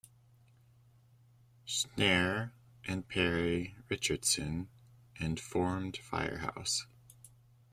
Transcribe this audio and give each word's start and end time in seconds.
Snare 1.63 2.53
and 2.87 3.07
Perry 3.07 3.75
Richardson, 3.87 4.67
and 5.19 5.39
formed 5.39 5.93
FireHouse. 5.99 6.87